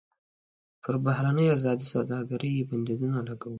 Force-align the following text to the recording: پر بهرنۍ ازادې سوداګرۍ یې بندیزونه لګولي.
پر 0.83 0.95
بهرنۍ 1.05 1.47
ازادې 1.57 1.85
سوداګرۍ 1.93 2.51
یې 2.57 2.63
بندیزونه 2.69 3.19
لګولي. 3.27 3.49